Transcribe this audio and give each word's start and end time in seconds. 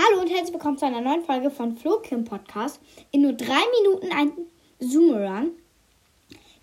Hallo 0.00 0.20
und 0.20 0.28
herzlich 0.28 0.52
willkommen 0.52 0.78
zu 0.78 0.86
einer 0.86 1.00
neuen 1.00 1.24
Folge 1.24 1.50
von 1.50 1.76
Flo 1.76 1.98
Kim 1.98 2.24
Podcast. 2.24 2.80
In 3.10 3.22
nur 3.22 3.32
drei 3.32 3.58
Minuten 3.82 4.12
ein 4.12 4.30
Zoomerang 4.78 5.50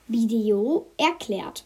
Video 0.07 0.87
erklärt. 0.95 1.65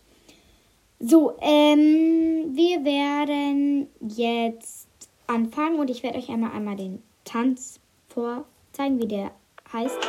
So, 0.99 1.37
ähm, 1.41 2.55
wir 2.55 2.83
werden 2.83 3.87
jetzt 4.01 4.87
anfangen 5.27 5.77
und 5.77 5.91
ich 5.91 6.01
werde 6.01 6.17
euch 6.17 6.29
einmal 6.29 6.53
einmal 6.53 6.75
den 6.75 7.03
Tanz 7.23 7.79
vorzeigen, 8.07 8.99
wie 8.99 9.07
der 9.07 9.29
heißt. 9.71 9.99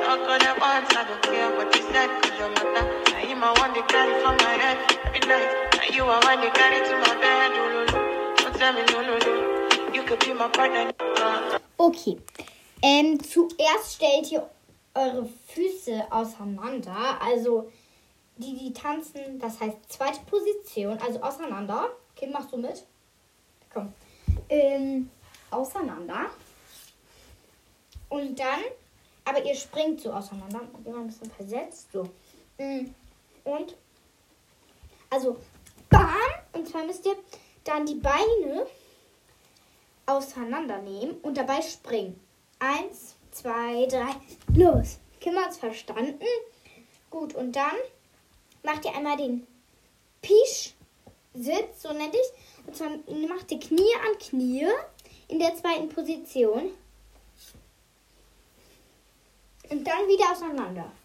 Talk 0.00 0.20
all 0.28 0.38
the 0.38 0.52
once, 0.58 0.90
I 0.96 1.04
don't 1.06 1.22
care 1.22 1.50
what 1.56 1.76
you 1.76 1.82
said, 1.92 2.10
cause 2.22 2.38
your 2.38 2.48
mother. 2.50 2.84
Now 3.12 3.28
you 3.28 3.36
my 3.36 3.52
one 3.60 3.72
they 3.74 3.82
carry 3.82 4.20
from 4.22 4.36
my 4.36 4.54
head 4.62 4.78
every 5.04 5.20
night. 5.28 5.50
Now 5.76 5.94
you 5.94 6.04
are 6.04 6.20
one 6.22 6.40
they 6.40 6.50
carry 6.50 6.80
to 6.88 6.94
my 7.04 7.14
bed. 7.20 7.52
Oh, 7.54 7.68
no. 7.72 8.34
Don't 8.36 8.56
tell 8.56 8.72
me 8.72 8.82
no, 8.92 9.00
no. 9.02 9.92
You 9.94 10.02
could 10.04 10.20
be 10.20 10.32
my 10.32 10.48
partner. 10.48 10.92
Okay. 11.78 12.18
Ähm, 12.82 13.18
zuerst 13.22 13.96
stellt 13.96 14.32
ihr 14.32 14.48
eure 14.94 15.28
Füße 15.48 16.10
auseinander. 16.10 17.20
Also 17.20 17.70
die, 18.36 18.56
die 18.56 18.72
tanzen, 18.72 19.38
das 19.38 19.60
heißt 19.60 19.76
zweite 19.88 20.20
Position, 20.24 20.98
also 20.98 21.20
auseinander. 21.20 21.90
Okay, 22.16 22.28
machst 22.32 22.52
du 22.52 22.56
mit? 22.56 22.84
Komm. 23.72 23.92
Ähm, 24.48 25.10
auseinander. 25.50 26.30
Und 28.08 28.38
dann, 28.38 28.60
aber 29.30 29.44
ihr 29.44 29.54
springt 29.54 30.00
so 30.00 30.12
auseinander. 30.12 30.62
Immer 30.84 30.98
ein 30.98 31.06
bisschen 31.06 31.30
versetzt. 31.30 31.88
So. 31.92 32.04
Mm. 32.58 32.92
Und, 33.44 33.76
also, 35.08 35.36
bam. 35.88 36.08
Und 36.52 36.68
zwar 36.68 36.84
müsst 36.84 37.06
ihr 37.06 37.16
dann 37.64 37.86
die 37.86 37.94
Beine 37.94 38.66
auseinandernehmen 40.06 41.18
und 41.22 41.36
dabei 41.36 41.62
springen. 41.62 42.18
Eins, 42.58 43.14
zwei, 43.30 43.86
drei, 43.86 44.14
los. 44.54 44.98
Kinder 45.20 45.42
hat's 45.42 45.58
verstanden? 45.58 46.18
Gut, 47.08 47.34
und 47.34 47.54
dann 47.54 47.76
macht 48.62 48.84
ihr 48.84 48.94
einmal 48.94 49.16
den 49.16 49.46
Pisch-Sitz, 50.22 51.82
so 51.82 51.92
nennt 51.92 52.14
ich. 52.14 52.66
Und 52.66 52.76
zwar 52.76 52.90
macht 53.28 53.50
ihr 53.52 53.60
Knie 53.60 53.94
an 54.04 54.18
Knie 54.18 54.66
in 55.28 55.38
der 55.38 55.54
zweiten 55.54 55.88
Position. 55.88 56.72
Und 59.70 59.84
dann 59.86 60.08
wieder 60.08 60.32
auseinander. 60.32 60.92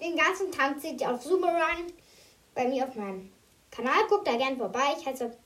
Den 0.00 0.16
ganzen 0.16 0.50
Tanz 0.50 0.82
seht 0.82 1.00
ihr 1.00 1.10
auf 1.12 1.20
Zoomerang 1.20 1.92
bei 2.54 2.66
mir 2.66 2.86
auf 2.86 2.94
meinem 2.94 3.32
Kanal. 3.70 4.06
Guckt 4.08 4.26
da 4.26 4.36
gern 4.36 4.56
vorbei. 4.56 4.94
Ich 4.98 5.06
heiße 5.06 5.36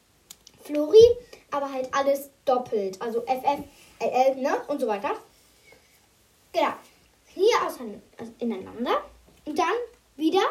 Flori, 0.64 1.17
aber 1.50 1.72
halt 1.72 1.92
alles 1.94 2.31
doppelt. 2.44 3.00
Also 3.00 3.22
FF, 3.22 3.64
LL, 4.00 4.37
ne? 4.37 4.62
Und 4.69 4.81
so 4.81 4.87
weiter. 4.87 5.12
Genau. 6.53 6.72
Knie 7.33 7.55
auseinander, 7.64 8.00
ineinander. 8.39 9.03
Und 9.44 9.59
dann 9.59 9.77
wieder 10.17 10.42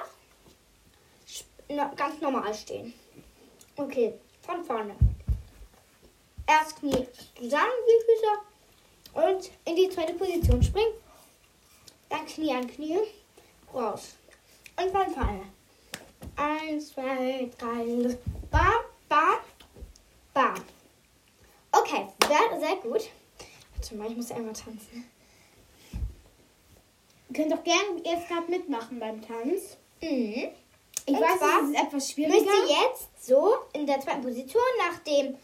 ganz 1.95 2.21
normal 2.21 2.53
stehen. 2.53 2.93
Okay, 3.75 4.13
von 4.41 4.63
vorne. 4.63 4.95
Erst 6.47 6.79
Knie 6.79 7.07
zusammen, 7.35 7.73
die 7.87 8.05
Füße. 8.05 8.54
Und 9.15 9.49
in 9.65 9.75
die 9.75 9.89
zweite 9.89 10.13
Position 10.13 10.61
springen. 10.61 10.93
Dann 12.09 12.25
Knie 12.25 12.51
an 12.53 12.67
Knie. 12.67 12.99
Raus. 13.73 14.15
Und 14.77 14.91
von 14.91 15.13
vorne. 15.13 15.41
Eins, 16.35 16.89
zwei, 16.93 17.49
drei. 17.57 18.17
Bam, 18.51 18.73
bam, 19.09 19.37
bam. 20.33 20.55
Okay, 21.71 22.07
sehr, 22.27 22.59
sehr 22.59 22.75
gut. 22.77 23.09
Warte 23.75 23.95
mal, 23.95 24.09
ich 24.11 24.17
muss 24.17 24.31
einmal 24.31 24.53
tanzen. 24.53 25.05
Ihr 27.29 27.35
könnt 27.35 27.51
doch 27.51 27.63
gerne 27.63 28.01
jetzt 28.03 28.27
gerade 28.27 28.49
mitmachen 28.49 28.99
beim 28.99 29.21
Tanz. 29.21 29.77
Mhm. 30.01 30.49
Ich 31.07 31.13
Und 31.13 31.21
weiß, 31.21 31.37
zwar 31.39 31.61
es 31.63 31.69
ist 31.69 31.75
etwas 31.75 31.93
Müsst 31.93 32.11
schwieriger. 32.13 32.35
ihr 32.37 32.87
jetzt 32.89 33.25
so 33.27 33.55
in 33.73 33.85
der 33.85 33.99
zweiten 33.99 34.21
Position 34.21 34.61
nach 34.79 34.99
dem 34.99 35.37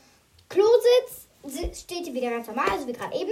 Klositz 0.49 1.27
si- 1.43 1.73
steht 1.73 2.07
ihr 2.07 2.13
wieder 2.13 2.29
ganz 2.31 2.47
normal, 2.47 2.69
also 2.71 2.87
wie 2.87 2.93
gerade 2.93 3.15
eben. 3.15 3.31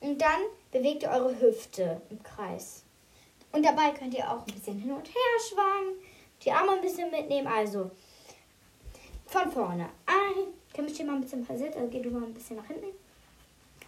Und 0.00 0.18
dann 0.20 0.40
bewegt 0.72 1.02
ihr 1.02 1.10
eure 1.10 1.38
Hüfte 1.40 2.00
im 2.10 2.22
Kreis. 2.22 2.82
Und 3.52 3.64
dabei 3.64 3.90
könnt 3.90 4.14
ihr 4.14 4.30
auch 4.30 4.46
ein 4.46 4.54
bisschen 4.54 4.78
hin 4.78 4.92
und 4.92 5.06
her 5.06 5.40
schwanken, 5.48 5.94
die 6.42 6.52
Arme 6.52 6.72
ein 6.72 6.80
bisschen 6.80 7.10
mitnehmen. 7.10 7.46
Also 7.46 7.90
von 9.26 9.50
vorne. 9.52 9.88
Ein, 10.06 10.48
kann 10.74 10.84
mich 10.84 10.96
hier 10.96 11.06
mal 11.06 11.16
ein 11.16 11.20
bisschen 11.20 11.44
passiert, 11.44 11.76
also 11.76 11.88
geh 11.88 12.00
du 12.00 12.10
mal 12.10 12.22
ein 12.22 12.34
bisschen 12.34 12.56
nach 12.56 12.66
hinten. 12.66 12.86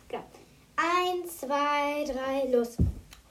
Genau. 0.08 0.24
Eins, 0.76 1.38
zwei, 1.38 2.04
drei, 2.04 2.50
los. 2.50 2.76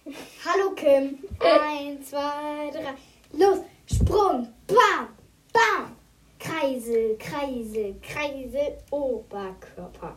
Hallo 0.46 0.72
Kim. 0.72 1.20
Eins, 1.40 2.10
zwei, 2.10 2.72
drei, 2.72 2.96
los. 3.34 3.60
Sprung. 3.86 4.48
Bam, 4.68 5.10
bam. 5.54 5.96
Kreisel, 6.40 7.18
Kreisel, 7.18 7.96
Kreisel, 8.02 8.78
Oberkörper. 8.90 10.16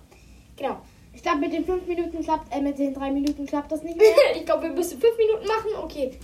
Genau. 0.56 0.80
Ich 1.14 1.22
glaube, 1.22 1.38
mit 1.38 1.52
den 1.52 1.64
5 1.64 1.86
Minuten 1.86 2.22
klappt, 2.22 2.54
äh, 2.54 2.60
mit 2.60 2.78
den 2.78 2.92
3 2.92 3.10
Minuten 3.10 3.46
klappt 3.46 3.72
das 3.72 3.82
nicht 3.82 3.96
mehr. 3.96 4.08
ich 4.34 4.44
glaube, 4.44 4.64
wir 4.64 4.70
müssen 4.70 5.00
fünf 5.00 5.16
Minuten 5.16 5.46
machen. 5.46 5.70
Okay. 5.82 6.18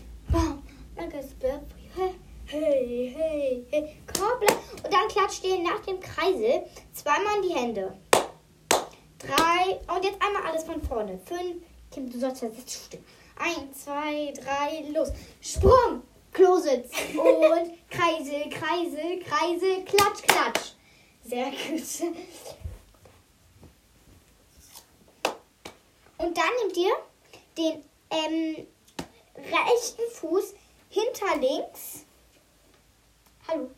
Hey, 2.46 3.14
hey, 3.16 3.66
hey. 3.70 3.96
Korbler. 4.06 4.56
Und 4.82 4.92
dann 4.92 5.08
klatscht 5.08 5.44
ihr 5.44 5.58
nach 5.60 5.80
dem 5.80 6.00
Kreisel 6.00 6.64
zweimal 6.92 7.36
in 7.36 7.42
die 7.48 7.54
Hände. 7.54 7.96
Drei. 9.18 9.94
Und 9.94 10.04
jetzt 10.04 10.20
einmal 10.20 10.42
alles 10.50 10.64
von 10.64 10.82
vorne. 10.82 11.18
Fünf. 11.24 11.62
Kim, 11.90 12.10
du 12.10 12.18
sollst 12.18 12.42
jetzt 12.42 12.86
stehen. 12.86 13.04
Eins, 13.36 13.84
zwei, 13.84 14.32
drei, 14.34 14.84
los. 14.92 15.12
Sprung. 15.40 16.02
Klositz. 16.32 16.90
Und 17.14 17.70
Kreisel, 17.90 18.48
Kreisel, 18.50 19.20
Kreisel, 19.20 19.84
Klatsch, 19.84 20.22
Klatsch. 20.26 20.72
Sehr 21.24 21.50
gut. 21.50 22.14
Und 26.20 26.36
dann 26.36 26.50
nehmt 26.62 26.76
ihr 26.76 26.92
den 27.56 27.84
ähm, 28.10 28.66
rechten 29.36 30.02
Fuß 30.12 30.54
hinter 30.90 31.36
links. 31.40 32.04
Hallo. 33.48 33.70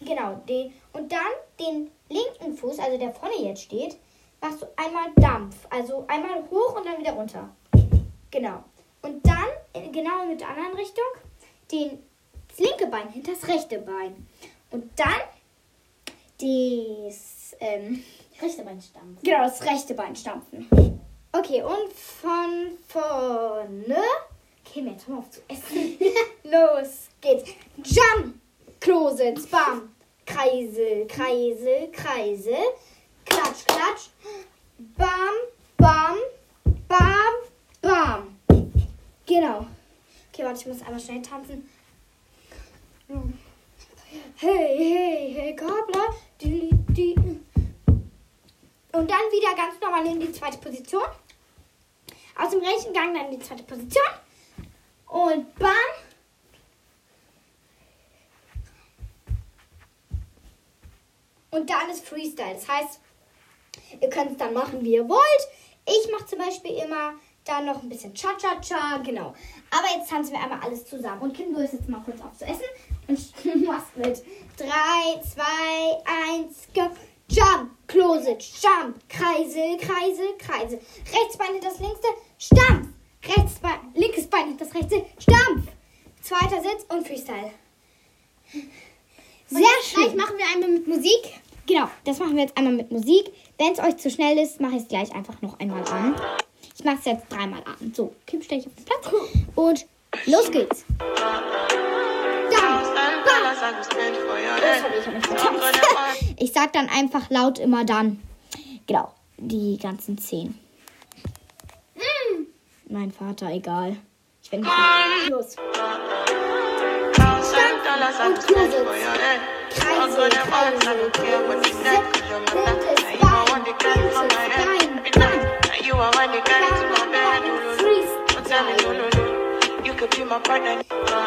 Genau, 0.00 0.34
den. 0.48 0.72
Und 0.92 1.12
dann 1.12 1.20
den 1.60 1.90
linken 2.08 2.56
Fuß, 2.56 2.78
also 2.78 2.98
der 2.98 3.12
vorne 3.12 3.36
jetzt 3.36 3.62
steht, 3.62 3.98
machst 4.40 4.62
du 4.62 4.66
einmal 4.76 5.12
Dampf. 5.16 5.66
Also 5.70 6.04
einmal 6.08 6.42
hoch 6.50 6.76
und 6.76 6.86
dann 6.86 6.98
wieder 6.98 7.12
runter. 7.12 7.54
Genau. 8.30 8.64
Und 9.02 9.24
dann, 9.26 9.48
äh, 9.74 9.88
genau 9.90 10.24
mit 10.26 10.40
der 10.40 10.48
anderen 10.48 10.74
Richtung, 10.74 11.04
den, 11.70 12.02
das 12.48 12.58
linke 12.58 12.86
Bein 12.86 13.10
hinter 13.10 13.32
das 13.32 13.46
rechte 13.46 13.78
Bein. 13.80 14.26
Und 14.70 14.90
dann 14.98 15.20
das, 16.38 17.54
ähm, 17.60 18.02
Rechte 18.40 18.64
Bein 18.64 18.80
stampfen. 18.80 19.18
Genau, 19.22 19.44
das 19.44 19.62
rechte 19.62 19.94
Bein 19.94 20.16
stampfen. 20.16 20.93
Okay, 21.44 21.62
und 21.62 21.92
von 21.92 22.78
vorne. 22.88 24.02
Okay, 24.64 24.80
mir 24.80 24.92
jetzt 24.92 25.06
mal 25.06 25.18
auf 25.18 25.28
zu 25.28 25.40
essen. 25.46 25.98
Los 26.44 27.08
geht's. 27.20 27.50
Jump! 27.76 28.36
Klositz, 28.80 29.46
bam! 29.48 29.94
Kreisel, 30.24 31.06
Kreisel, 31.06 31.90
Kreisel. 31.92 32.56
Klatsch, 33.26 33.66
klatsch. 33.66 34.08
Bam, 34.96 35.34
bam, 35.76 36.16
bam, 36.88 37.34
bam. 37.82 38.36
Genau. 39.26 39.66
Okay, 40.32 40.44
warte, 40.44 40.60
ich 40.60 40.66
muss 40.66 40.80
einmal 40.80 41.00
schnell 41.00 41.20
tanzen. 41.20 41.68
Hey, 44.36 44.76
hey, 44.78 45.34
hey, 45.34 45.56
Kabla. 45.56 46.14
Und 48.92 49.10
dann 49.10 49.30
wieder 49.30 49.54
ganz 49.54 49.78
normal 49.78 50.06
in 50.06 50.20
die 50.20 50.32
zweite 50.32 50.56
Position. 50.56 51.02
Aus 52.36 52.50
dem 52.50 52.60
rechten 52.60 52.92
Gang 52.92 53.14
dann 53.14 53.30
die 53.30 53.38
zweite 53.38 53.62
Position. 53.62 54.04
Und 55.06 55.54
bam. 55.56 55.70
Und 61.50 61.70
dann 61.70 61.88
ist 61.88 62.06
Freestyle. 62.06 62.54
Das 62.54 62.68
heißt, 62.68 63.00
ihr 64.00 64.10
könnt 64.10 64.32
es 64.32 64.36
dann 64.36 64.52
machen, 64.52 64.82
wie 64.84 64.94
ihr 64.94 65.08
wollt. 65.08 65.48
Ich 65.86 66.10
mache 66.10 66.26
zum 66.26 66.40
Beispiel 66.40 66.72
immer 66.72 67.14
dann 67.44 67.66
noch 67.66 67.82
ein 67.82 67.88
bisschen 67.88 68.14
Cha-Cha-Cha. 68.14 68.98
Genau. 69.04 69.34
Aber 69.70 69.86
jetzt 69.96 70.10
tanzen 70.10 70.32
wir 70.32 70.40
einmal 70.40 70.60
alles 70.60 70.86
zusammen. 70.86 71.20
Und 71.22 71.36
Kim, 71.36 71.52
du 71.52 71.60
hörst 71.60 71.74
jetzt 71.74 71.88
mal 71.88 72.02
kurz 72.04 72.20
auf 72.20 72.36
zu 72.36 72.44
essen. 72.44 72.64
Und 73.06 73.64
machst 73.66 73.96
mit. 73.96 74.24
3, 74.56 74.66
2, 75.22 75.42
1, 76.32 76.68
go. 76.74 76.90
Jump, 77.28 77.70
Closet, 77.94 78.42
Jump, 78.60 78.96
Kreisel, 79.08 79.76
Kreisel, 79.78 80.36
Kreisel. 80.36 80.80
Rechts 81.12 81.36
Bein 81.38 81.52
hinter 81.52 81.68
das 81.68 81.78
linkste, 81.78 82.08
Stampf. 82.38 82.88
Rechts 83.24 83.60
Bein, 83.60 83.78
linkes 83.94 84.26
Bein 84.26 84.48
hinter 84.48 84.64
das 84.64 84.74
rechte, 84.74 85.06
Stampf. 85.20 85.68
Zweiter 86.20 86.60
Sitz 86.60 86.84
und 86.88 87.06
Freestyle. 87.06 87.52
Sehr 89.46 89.60
Gleich 89.60 89.84
schön. 89.84 90.16
machen 90.16 90.36
wir 90.36 90.44
einmal 90.52 90.70
mit 90.70 90.88
Musik. 90.88 91.40
Genau, 91.68 91.88
das 92.04 92.18
machen 92.18 92.34
wir 92.34 92.42
jetzt 92.42 92.56
einmal 92.58 92.72
mit 92.72 92.90
Musik. 92.90 93.30
Wenn 93.58 93.72
es 93.72 93.78
euch 93.78 93.96
zu 93.98 94.10
schnell 94.10 94.38
ist, 94.38 94.60
mache 94.60 94.74
ich 94.74 94.82
es 94.82 94.88
gleich 94.88 95.14
einfach 95.14 95.40
noch 95.40 95.60
einmal 95.60 95.86
an. 95.86 96.16
Ich 96.76 96.84
mache 96.84 96.96
es 96.98 97.04
jetzt 97.04 97.26
dreimal 97.30 97.62
an. 97.64 97.92
So, 97.94 98.12
Kim 98.26 98.42
stelle 98.42 98.62
ich 98.62 98.66
auf 98.66 98.74
den 98.74 98.84
Platz. 98.84 99.08
Und 99.54 99.86
los 100.26 100.50
geht's. 100.50 100.84
Dann. 100.98 101.44
Your 104.44 104.58
Sorry, 104.58 104.82
head. 104.82 104.98
ich 104.98 105.06
habe 105.06 105.16
mich 105.16 105.24
vertanzt. 105.26 106.23
Ich 106.44 106.52
sag 106.52 106.74
dann 106.74 106.90
einfach 106.90 107.30
laut 107.30 107.58
immer 107.58 107.86
dann. 107.86 108.22
Genau, 108.86 109.14
die 109.38 109.78
ganzen 109.78 110.18
zehn. 110.18 110.54
Mein 112.86 113.10
Vater, 113.12 113.50
egal. 113.50 113.96
Ich 114.42 114.50
bin 114.50 114.60
nicht 114.60 115.30
los. 115.30 115.56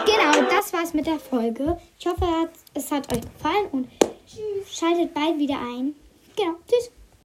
Genau, 0.06 0.50
das 0.52 0.74
war's 0.74 0.94
mit 0.94 1.08
der 1.08 1.18
Folge. 1.20 1.80
Ich 1.98 2.06
hoffe, 2.06 2.50
es 2.76 2.92
hat 2.92 3.12
euch 3.12 3.22
gefallen 3.22 3.68
und 3.72 3.90
schaltet 4.72 5.14
bald 5.14 5.38
wieder 5.40 5.60
ein. 5.60 5.96
Genau, 6.36 6.56
tschüss. 6.68 6.92